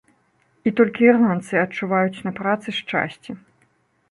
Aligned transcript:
І 0.71 0.71
толькі 0.79 1.05
ірландцы 1.09 1.53
адчуваюць 1.65 2.23
на 2.29 2.35
працы 2.41 2.67
шчасце. 2.79 3.31